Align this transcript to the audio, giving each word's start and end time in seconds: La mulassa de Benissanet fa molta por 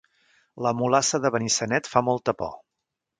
La 0.67 0.71
mulassa 0.79 1.19
de 1.25 1.31
Benissanet 1.37 1.91
fa 1.95 2.03
molta 2.09 2.35
por 2.41 2.57